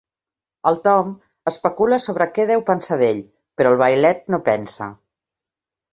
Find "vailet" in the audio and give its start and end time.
3.83-4.25